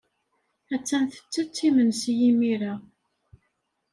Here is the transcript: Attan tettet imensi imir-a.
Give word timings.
Attan 0.75 1.03
tettet 1.13 1.55
imensi 1.67 2.13
imir-a. 2.29 2.73